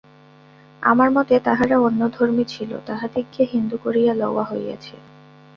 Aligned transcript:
আমার 0.83 1.09
মতে 1.11 1.35
তাহারা 1.39 1.75
অন্যধর্মী 1.79 2.43
ছিল, 2.43 2.71
তাহাদিগকে 2.85 3.43
হিন্দু 3.45 3.77
করিয়া 3.83 4.13
লওয়া 4.13 4.43
হইয়াছে। 4.43 4.95